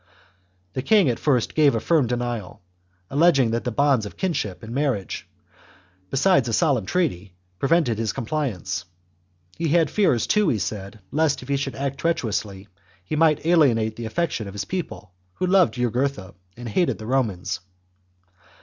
The 0.73 0.81
king 0.81 1.09
at 1.09 1.19
first 1.19 1.53
gave 1.53 1.75
a 1.75 1.79
firm 1.79 2.07
denial, 2.07 2.63
alleging 3.11 3.51
that 3.51 3.65
the 3.65 3.71
bonds 3.71 4.07
of 4.07 4.17
kinship 4.17 4.63
and 4.63 4.73
marriage, 4.73 5.29
besides 6.09 6.49
a 6.49 6.53
solemn 6.53 6.87
treaty, 6.87 7.35
prevented 7.59 7.99
his 7.99 8.11
com 8.11 8.25
pHance; 8.25 8.85
he 9.59 9.67
had 9.67 9.91
fears 9.91 10.25
too, 10.25 10.49
he 10.49 10.57
said, 10.57 11.01
lest 11.11 11.43
if 11.43 11.49
he 11.49 11.55
should 11.55 11.75
act 11.75 11.99
treacherously, 11.99 12.67
he 13.05 13.15
might 13.15 13.45
alienate 13.45 13.95
the 13.95 14.05
affection 14.05 14.47
of 14.47 14.55
his 14.55 14.65
people, 14.65 15.11
who 15.35 15.45
loved 15.45 15.75
Jugurtha 15.75 16.33
and 16.57 16.67
hated 16.67 16.97
the 16.97 17.05
Romans. 17.05 17.59